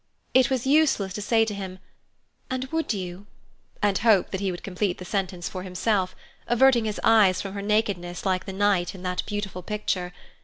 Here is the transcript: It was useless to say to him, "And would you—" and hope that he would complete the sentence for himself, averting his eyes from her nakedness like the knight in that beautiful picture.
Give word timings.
It 0.33 0.49
was 0.49 0.65
useless 0.65 1.13
to 1.13 1.21
say 1.21 1.45
to 1.45 1.53
him, 1.53 1.77
"And 2.49 2.63
would 2.71 2.91
you—" 2.91 3.27
and 3.83 3.95
hope 3.99 4.31
that 4.31 4.41
he 4.41 4.49
would 4.49 4.63
complete 4.63 4.97
the 4.97 5.05
sentence 5.05 5.47
for 5.47 5.61
himself, 5.61 6.15
averting 6.47 6.85
his 6.85 6.99
eyes 7.03 7.39
from 7.39 7.53
her 7.53 7.61
nakedness 7.61 8.25
like 8.25 8.45
the 8.47 8.53
knight 8.53 8.95
in 8.95 9.03
that 9.03 9.21
beautiful 9.27 9.61
picture. 9.61 10.11